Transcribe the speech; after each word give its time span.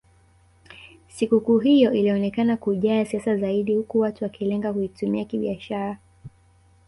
Sikukuu 1.07 1.57
hiyo 1.59 1.91
ilionekana 1.93 2.57
kujaa 2.57 3.05
siasa 3.05 3.37
zaidi 3.37 3.75
huku 3.75 3.99
watu 3.99 4.23
wakilenga 4.23 4.73
kuitumia 4.73 5.25
kibiashara 5.25 5.97